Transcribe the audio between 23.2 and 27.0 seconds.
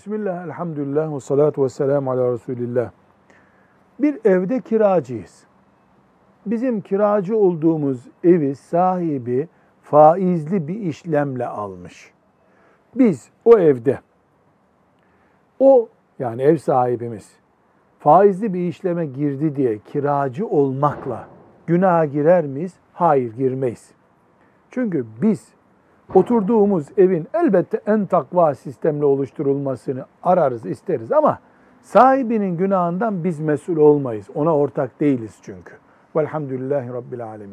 girmeyiz. Çünkü biz oturduğumuz